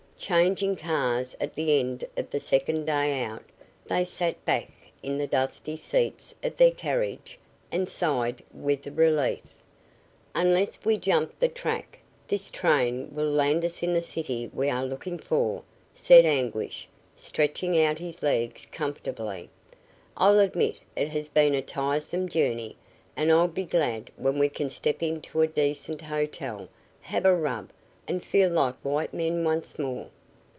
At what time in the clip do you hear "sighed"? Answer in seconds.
7.89-8.43